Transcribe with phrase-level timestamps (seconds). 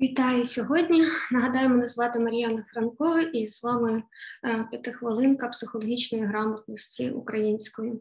[0.00, 1.04] Вітаю сьогодні.
[1.30, 4.02] Нагадаю, мене звати Мар'яна Франко, і з вами
[4.44, 7.92] е, п'ятихвилинка психологічної грамотності української.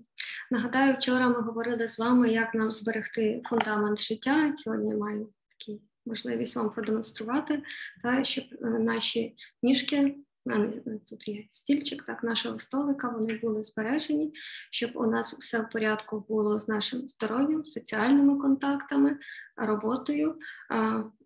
[0.52, 4.52] Нагадаю, вчора ми говорили з вами, як нам зберегти фундамент життя.
[4.52, 5.30] Сьогодні маю
[5.60, 7.64] таку можливість вам продемонструвати,
[8.04, 10.16] та щоб е, наші ніжки
[11.10, 14.34] тут є стільчик, так, нашого столика, вони були збережені,
[14.72, 19.18] щоб у нас все в порядку було з нашим здоров'ям, соціальними контактами,
[19.58, 20.36] роботою,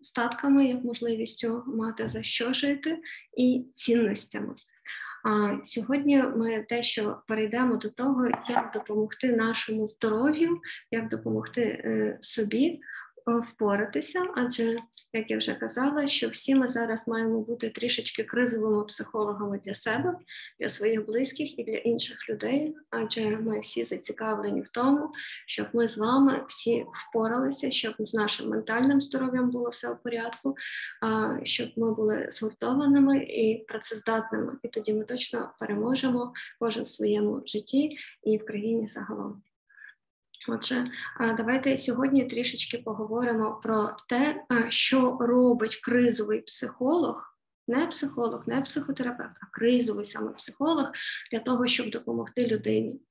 [0.02, 3.02] статками, як можливістю мати за що жити,
[3.38, 4.55] і цінностями.
[5.23, 10.59] А сьогодні ми дещо перейдемо до того, як допомогти нашому здоров'ю,
[10.91, 12.79] як допомогти е, соби
[13.38, 14.77] впоратися, адже,
[15.13, 20.15] як я вже казала, що всі ми зараз маємо бути трішечки кризовими психологами для себе,
[20.59, 25.11] для своїх близьких і для інших людей, адже ми всі зацікавлені в тому,
[25.47, 30.55] щоб ми з вами всі впоралися, щоб з нашим ментальним здоров'ям було все в порядку,
[31.43, 34.54] щоб ми були згуртованими і працездатними.
[34.63, 39.41] І тоді ми точно переможемо кожен в своєму житті і в країні загалом.
[40.51, 40.91] Отже,
[41.37, 49.45] давайте сьогодні трішечки поговоримо про те, що робить кризовий психолог, не психолог, не психотерапевт, а
[49.51, 50.91] кризовий саме психолог
[51.31, 53.01] для того, щоб допомогти людині.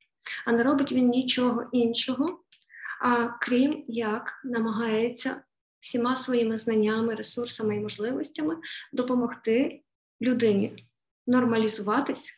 [0.46, 2.40] А не робить він нічого іншого,
[3.00, 5.42] а крім як намагається
[5.80, 8.56] всіма своїми знаннями, ресурсами і можливостями
[8.92, 9.82] допомогти
[10.20, 10.84] людині
[11.26, 12.37] нормалізуватись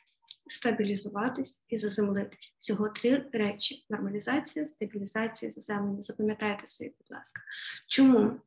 [0.50, 2.56] стабілізуватись і заземлитись.
[2.58, 6.02] Всього три речі: нормалізація, стабілізація, заземлення.
[6.02, 7.42] Запам'ятайте собі, будь ласка.
[7.88, 8.40] Чому?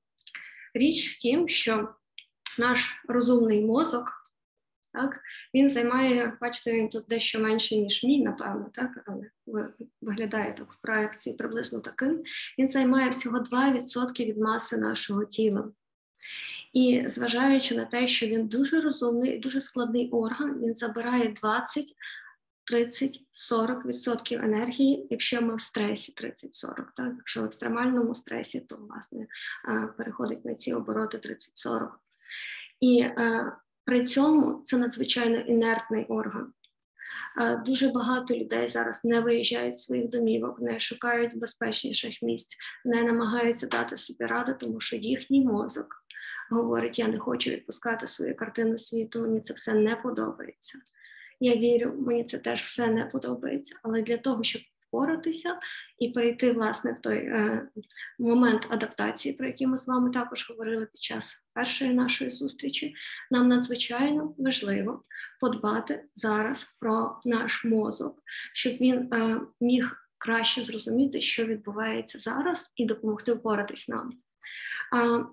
[0.73, 1.95] Річ в тім, що
[2.57, 4.19] наш розумний мозок.
[4.93, 5.19] Так,
[5.53, 9.29] Він займає, бачите, він тут дещо менше, ніж мій, напевно, так, але
[10.01, 12.23] виглядає так в проекції приблизно таким.
[12.59, 15.71] Він займає всього 2% від маси нашого тіла.
[16.73, 21.86] І зважаючи на те, що він дуже розумний дуже складний орган, він забирає 20,
[22.64, 23.20] 30,
[23.52, 26.75] 40% енергії, якщо ми в стресі 30-40.
[26.98, 27.14] Так?
[27.17, 29.27] Якщо в екстремальному стресі, то власне
[29.98, 31.89] переходить на ці обороти 30-40.
[32.80, 33.05] І
[33.86, 36.53] при цьому це надзвичайно інертний орган.
[37.65, 43.67] Дуже багато людей зараз не виїжджають з своїх домівок, не шукають безпечніших місць, не намагаються
[43.67, 46.02] дати собі раду, тому що їхній мозок
[46.53, 50.80] говорить, я не хочу відпускати свою картину світу, мені це все не подобається.
[51.39, 53.75] Я вірю, мені це теж все не подобається.
[53.83, 54.61] Але для того, щоб
[54.93, 55.59] впоратися
[55.99, 57.67] і перейти власне в той е,
[58.19, 62.95] момент адаптації, про який ми з вами також говорили під час першої нашої зустрічі,
[63.31, 65.03] нам надзвичайно важливо
[65.39, 68.19] подбати зараз про наш мозок,
[68.53, 74.11] щоб він е, міг краще зрозуміти, що відбувається зараз, і допомогти впоратись нам.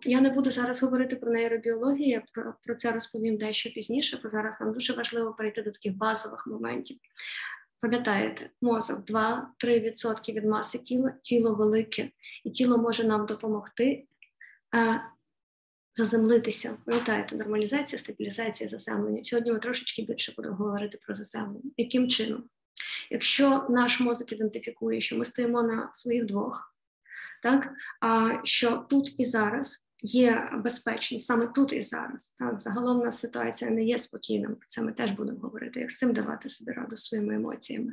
[0.04, 4.28] Я не буду зараз говорити про нейробіологію, я про, про це розповім дещо пізніше, бо
[4.28, 6.98] зараз нам дуже важливо перейти до таких базових моментів.
[7.80, 12.10] Пам'ятаєте, мозок 2-3% від маси тіла, тіло велике,
[12.44, 14.06] і тіло може нам допомогти
[14.76, 14.98] а,
[15.92, 16.76] заземлитися.
[16.86, 19.24] Пам'ятаєте, нормалізація, стабілізація, заземлення.
[19.24, 21.70] Сьогодні ми трошечки більше будемо говорити про заземлення.
[21.76, 22.44] Яким чином?
[23.10, 26.74] Якщо наш мозок ідентифікує, що ми стоїмо на своїх двох,
[27.42, 27.72] так
[28.44, 32.36] що тут і зараз є безпечно, саме тут і зараз.
[32.38, 34.56] Так, загалом у ситуація не є спокійною.
[34.56, 37.92] Про це ми теж будемо говорити, як з цим давати собі раду своїми емоціями.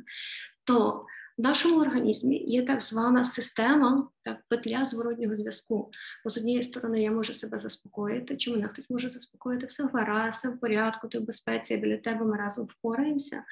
[0.64, 1.06] То
[1.38, 5.90] в нашому організмі є так звана система, так петля зворотнього зв'язку.
[6.24, 10.38] Бо з однієї сторони я можу себе заспокоїти, чи мене хтось може заспокоїти, все гаразд,
[10.38, 13.42] все в порядку, ти в безпеці, біля тебе ми разом впораємося.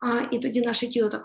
[0.00, 1.24] А, І тоді наше тіло так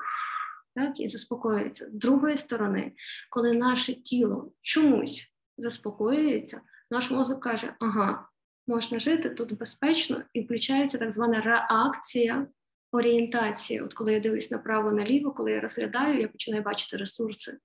[0.77, 1.89] так, і заспокоюється.
[1.91, 2.91] З другої сторони,
[3.29, 5.23] коли наше тіло чомусь
[5.57, 6.61] заспокоюється,
[6.91, 8.27] наш мозок каже, ага,
[8.67, 12.47] можна жити тут безпечно, і включається так звана реакція
[12.91, 13.81] орієнтації.
[13.81, 17.57] От коли я дивлюсь направо-наліво, коли я розглядаю, я починаю бачити ресурси.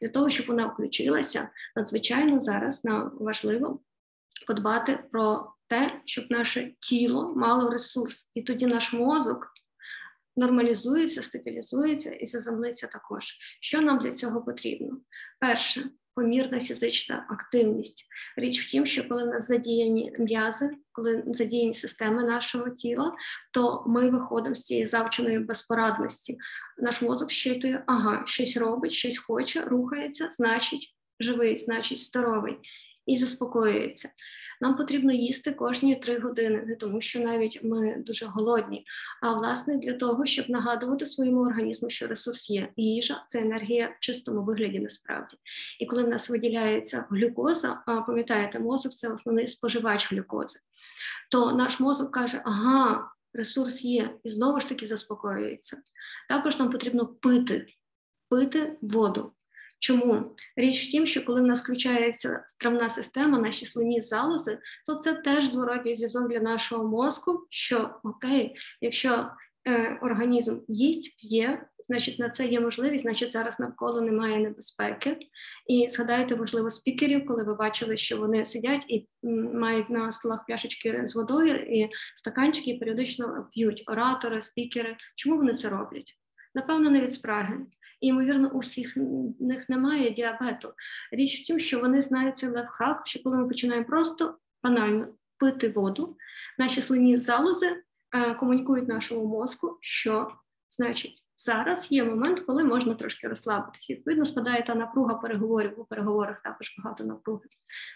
[0.00, 3.80] Для того, щоб вона включилася, надзвичайно зараз нам важливо
[4.46, 9.52] подбати про те, щоб наше тіло мало ресурс, і тоді наш мозок
[10.36, 13.24] нормалізується, стабілізується і заземлиться також.
[13.60, 15.00] Що нам для цього потрібно?
[15.40, 15.90] Перше.
[16.14, 18.06] Помірна фізична активність.
[18.36, 23.14] Річ в тім, що коли в нас задіяні м'язи, коли задіяні системи нашого тіла,
[23.52, 26.38] то ми виходимо з цієї завченої безпорадності.
[26.78, 32.58] Наш мозок щитує, ага, щось робить, щось хоче, рухається, значить живий, значить здоровий
[33.06, 34.08] і заспокоюється.
[34.60, 38.86] Нам потрібно їсти кожні три години, не тому що навіть ми дуже голодні,
[39.22, 42.68] а власне для того, щоб нагадувати своєму організму, що ресурс є.
[42.76, 45.36] Їжа це енергія в чистому вигляді насправді.
[45.80, 50.60] І коли в нас виділяється глюкоза, а пам'ятаєте, мозок це основний споживач глюкози,
[51.30, 55.76] то наш мозок каже, ага, ресурс є, і знову ж таки заспокоюється.
[56.28, 57.66] Також нам потрібно пити,
[58.28, 59.32] пити воду.
[59.80, 64.94] Чому річ в тім, що коли в нас включається стравна система, наші слинні залози, то
[64.94, 67.46] це теж зворотній зв'язок для нашого мозку.
[67.50, 69.30] Що окей, якщо
[69.68, 75.16] е, організм їсть, п'є, значить на це є можливість, значить зараз навколо немає небезпеки.
[75.66, 79.08] І згадайте, можливо, спікерів, коли ви бачили, що вони сидять і
[79.54, 84.96] мають на столах пляшечки з водою і стаканчики, і періодично п'ють оратори, спікери.
[85.16, 86.16] Чому вони це роблять?
[86.54, 87.58] Напевно, не від спраги.
[88.00, 88.96] І, ймовірно, у всіх
[89.40, 90.72] них немає діабету.
[91.12, 95.08] Річ в тім, що вони знають цей лайфхак, що коли ми починаємо просто банально
[95.38, 96.16] пити воду,
[96.58, 97.82] наші слинні залози
[98.14, 100.30] е, комунікують нашому мозку, що
[100.68, 103.94] значить зараз є момент, коли можна трошки розслабитися.
[103.94, 107.44] Відповідно, спадає та напруга переговорів у переговорах також багато напруги.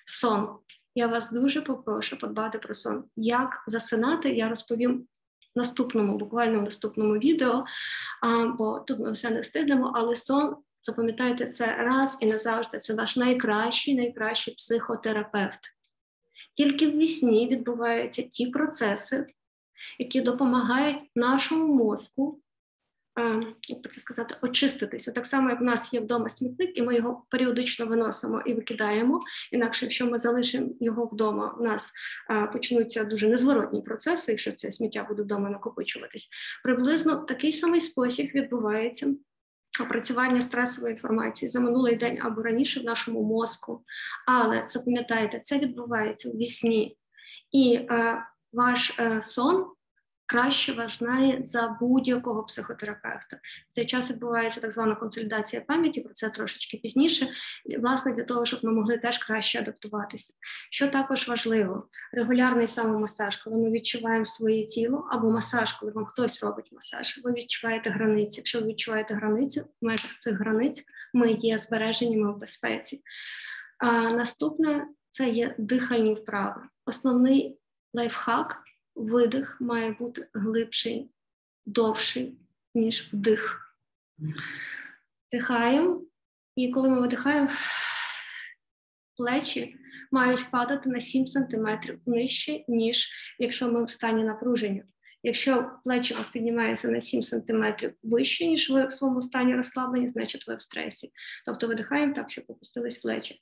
[0.06, 0.48] Сон.
[0.94, 3.04] Я вас дуже попрошу подбати про сон.
[3.16, 5.06] Як засинати, я розповім
[5.56, 7.64] наступному, буквально в наступному відео,
[8.20, 12.78] а, бо тут ми все не встигнемо, але сон, запам'ятайте це раз і назавжди.
[12.78, 15.60] Це ваш найкращий, найкращий психотерапевт.
[16.56, 19.26] Тільки в вісні відбуваються ті процеси,
[19.98, 22.40] які допомагають нашому мозку
[23.68, 25.12] як би це сказати, очиститися.
[25.12, 29.20] Так само, як в нас є вдома смітник, і ми його періодично виносимо і викидаємо.
[29.52, 31.92] Інакше, якщо ми залишимо його вдома, у нас
[32.52, 36.28] почнуться дуже незворотні процеси, якщо це сміття буде вдома накопичуватись.
[36.64, 39.14] Приблизно такий самий спосіб відбувається.
[39.80, 43.84] Опрацювання стресової інформації за минулий день або раніше в нашому мозку,
[44.26, 46.96] але запам'ятайте, це відбувається в вісні,
[47.52, 48.22] і е,
[48.52, 49.66] ваш е, сон
[50.26, 51.02] краще вас
[51.40, 53.36] за будь-якого психотерапевта.
[53.70, 57.28] В цей час відбувається так звана консолідація пам'яті, про це трошечки пізніше,
[57.78, 60.34] власне, для того, щоб ми могли теж краще адаптуватися.
[60.70, 66.42] Що також важливо, регулярний самомасаж, коли ми відчуваємо своє тіло, або масаж, коли вам хтось
[66.42, 68.36] робить масаж, ви відчуваєте границі.
[68.36, 70.84] Якщо ви відчуваєте границі, в межах цих границь
[71.14, 73.02] ми є збереженнями в безпеці.
[73.78, 76.62] А Наступне це є дихальні вправи.
[76.86, 77.58] Основний
[77.94, 78.63] лайфхак
[78.94, 81.10] видих має бути глибший,
[81.66, 82.38] довший,
[82.74, 83.76] ніж вдих.
[85.32, 86.02] Вдихаємо,
[86.56, 87.50] і коли ми видихаємо,
[89.16, 89.76] плечі
[90.10, 91.68] мають падати на 7 см
[92.06, 94.84] нижче, ніж якщо ми в стані напруження.
[95.22, 97.64] Якщо плечі у вас піднімаються на 7 см
[98.02, 101.12] вище, ніж ви в своєму стані розслаблені, значить ви в стресі.
[101.46, 103.40] Тобто видихаємо так, щоб опустились плечі.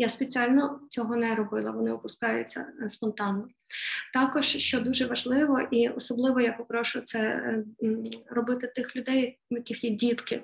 [0.00, 3.48] Я спеціально цього не робила, вони опускаються е, спонтанно.
[4.12, 7.64] Також, що дуже важливо, і особливо я попрошу це е,
[8.30, 10.42] робити тих людей, у яких є дітки.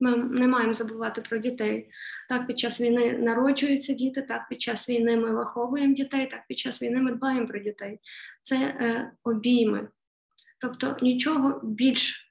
[0.00, 1.90] Ми не маємо забувати про дітей.
[2.28, 6.58] Так, під час війни народжуються діти, так під час війни ми виховуємо дітей, так під
[6.58, 7.98] час війни ми дбаємо про дітей.
[8.42, 9.88] Це е, обійми.
[10.60, 12.25] Тобто нічого більш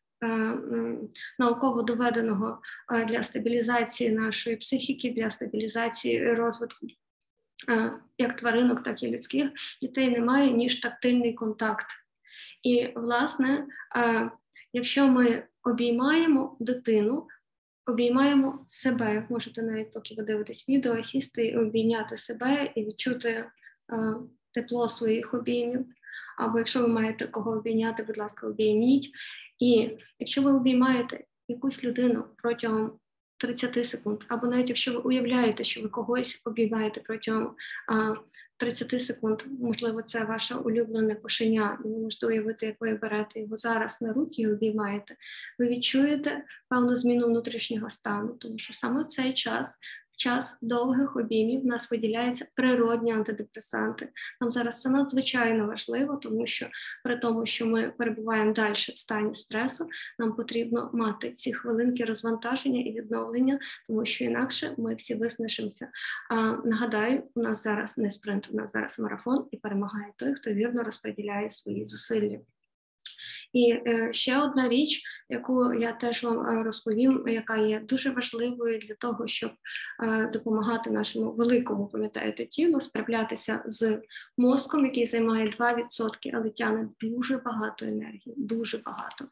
[1.39, 2.61] науково доведеного
[2.93, 6.87] е, для стабілізації нашої психіки, для стабілізації розвитку
[7.69, 9.51] е, як тваринок, так і людських
[9.81, 11.85] дітей немає ніж тактильний контакт.
[12.63, 13.65] І, власне,
[14.73, 17.27] якщо ми обіймаємо дитину,
[17.85, 23.45] обіймаємо себе, можете навіть, поки ви дивитесь відео, сісти і обійняти себе і відчути
[24.53, 25.85] тепло своїх обіймів.
[26.37, 29.11] Або якщо ви маєте кого обійняти, будь ласка, обійміть.
[29.59, 32.91] І якщо ви обіймаєте якусь людину протягом
[33.37, 37.55] 30 секунд, або навіть якщо ви уявляєте, що ви когось обіймаєте протягом
[37.89, 38.15] а,
[38.57, 43.57] 30 секунд, можливо, це ваше улюблене кошеня, і ви можете уявити, як ви берете його
[43.57, 45.15] зараз на руки і обіймаєте,
[45.59, 49.77] ви відчуєте певну зміну внутрішнього стану, тому що саме в цей час
[50.15, 54.09] час довгих обіймів в нас виділяються природні антидепресанти.
[54.41, 56.67] Нам зараз це надзвичайно важливо, тому що
[57.03, 59.87] при тому, що ми перебуваємо далі в стані стресу,
[60.19, 65.87] нам потрібно мати ці хвилинки розвантаження і відновлення, тому що інакше ми всі виснажимося.
[66.29, 70.51] А нагадаю, у нас зараз не спринт, у нас зараз марафон і перемагає той, хто
[70.51, 72.39] вірно розподіляє свої зусилля.
[73.55, 78.79] І е, ще одна річ, яку я теж вам е, розповім, яка є дуже важливою
[78.79, 79.51] для того, щоб
[80.03, 84.01] е, допомагати нашому великому, пам'ятаєте, тілу справлятися з
[84.37, 89.25] мозком, який займає 2%, але тягне дуже багато енергії, дуже багато.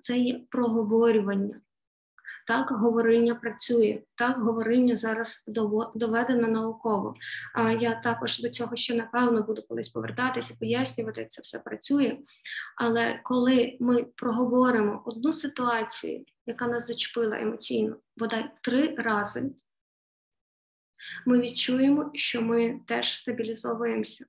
[0.00, 1.60] Це є проговорювання.
[2.46, 5.44] Так, говориння працює, так, говориння зараз
[5.94, 7.14] доведено науково.
[7.54, 12.18] А я також до цього ще напевно буду колись повертатися, пояснювати, це все працює.
[12.76, 19.50] Але коли ми проговоримо одну ситуацію, яка нас зачепила емоційно, бодай три рази,
[21.26, 24.24] ми відчуємо, що ми теж стабілізовуємося.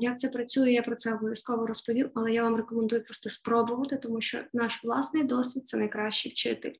[0.00, 4.20] Як це працює, я про це обов'язково розповім, але я вам рекомендую просто спробувати, тому
[4.20, 6.72] що наш власний досвід це найкращий вчитель.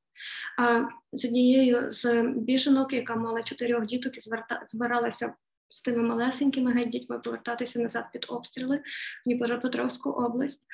[1.13, 4.21] З однією з біженок, яка мала чотирьох діток і
[4.69, 5.35] збиралася
[5.71, 8.83] з тими малесенькими геть дітьми повертатися назад під обстріли в
[9.25, 10.67] Дніпропетровську область,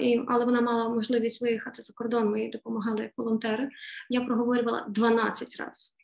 [0.00, 2.30] і, але вона мала можливість виїхати за кордон.
[2.30, 3.70] Ми їй допомагали як волонтери.
[4.08, 5.94] Я проговорювала 12 разів,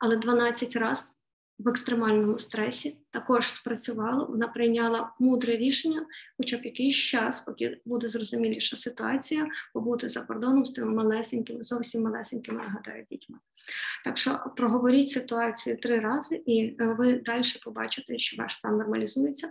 [0.00, 1.15] але 12 разів
[1.58, 4.26] в екстремальному стресі також спрацювало.
[4.26, 10.66] Вона прийняла мудре рішення, хоча б якийсь час, поки буде зрозуміліша ситуація, побути за кордоном
[10.66, 13.38] з тими малесенькими, зовсім малесенькими, нагадаю, дітьми.
[14.04, 19.48] Так що проговоріть ситуацію три рази, і е, ви далі побачите, що ваш стан нормалізується.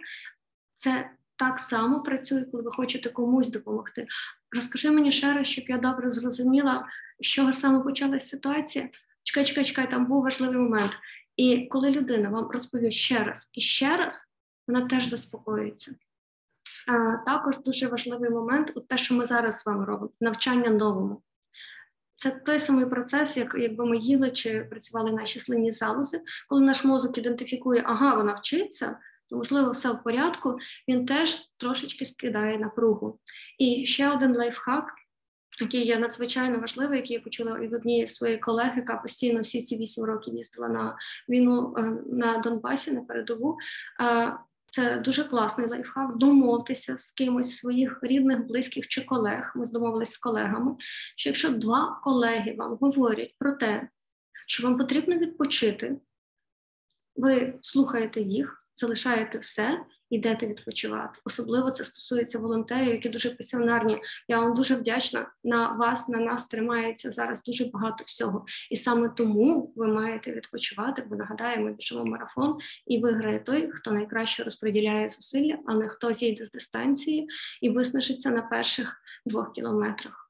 [0.75, 4.07] Це так само працює, коли ви хочете комусь допомогти.
[4.55, 6.87] Розкажи мені ще раз, щоб я добре зрозуміла,
[7.19, 8.89] з чого саме почалася ситуація.
[9.23, 10.91] Чекай, чекай, чекай, там був важливий момент.
[11.37, 14.31] І коли людина вам розповість ще раз і ще раз,
[14.67, 15.95] вона теж заспокоїться.
[17.25, 21.21] Також дуже важливий момент у те, що ми зараз з вами робимо навчання новому.
[22.15, 26.21] Це той самий процес, як якби ми їли чи працювали наші слинні залози.
[26.49, 28.97] Коли наш мозок ідентифікує, ага, вона вчиться,
[29.29, 33.19] то можливо все в порядку, він теж трошечки скидає напругу.
[33.59, 34.93] І ще один лайфхак
[35.61, 39.77] який є надзвичайно важливий, який я почула від однієї своєї колеги, яка постійно всі ці
[39.77, 40.97] вісім років їздила на
[41.29, 43.57] війну е, на Донбасі на передову.
[44.75, 46.17] Це дуже класний лайфхак.
[46.17, 49.53] Домовтеся з кимось своїх рідних, близьких чи колег.
[49.55, 50.75] Ми домовилися з колегами.
[51.15, 53.89] Що якщо два колеги вам говорять про те,
[54.47, 55.97] що вам потрібно відпочити,
[57.15, 59.79] ви слухаєте їх, залишаєте все
[60.09, 61.19] йдете відпочивати.
[61.25, 64.01] Особливо це стосується волонтерів, які дуже пасіонарні.
[64.27, 68.45] Я вам дуже вдячна на вас, на нас тримається зараз дуже багато всього.
[68.71, 74.43] І саме тому ви маєте відпочивати, бо нагадаємо, біжимо марафон і виграє той, хто найкраще
[74.43, 77.27] розподіляє зусилля, а не хто зійде з дистанції
[77.61, 80.24] і виснажиться на перших двох кілометрах.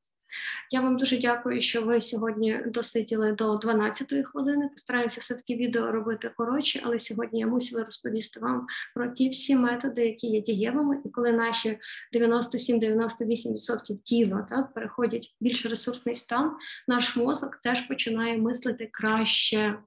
[0.72, 4.70] Я вам дуже дякую, що ви сьогодні досиділи до 12-ї хвилини.
[4.70, 9.56] Постараюся все таки відео робити коротше, але сьогодні я мусила розповісти вам про ті всі
[9.56, 11.80] методи, які є дієвими, і коли наші
[12.16, 16.52] 97-98% тіла так переходять в більш ресурсний стан,
[16.88, 19.80] наш мозок теж починає мислити краще.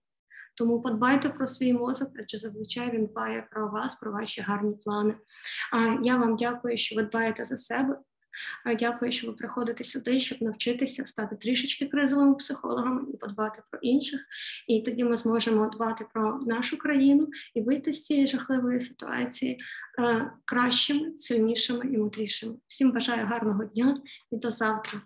[0.55, 5.15] Тому подбайте про свій мозок, адже зазвичай він дбає про вас, про ваші гарні плани.
[5.73, 7.99] А я вам дякую, що ви дбаєте за себе.
[8.79, 14.21] Дякую, що ви приходите сюди, щоб навчитися стати трішечки кризовими психологами і подбати про інших.
[14.67, 19.59] І тоді ми зможемо дбати про нашу країну і вийти з цієї жахливої ситуації
[20.45, 22.55] кращими, сильнішими і мудрішими.
[22.69, 25.01] Всім бажаю гарного дня і до завтра.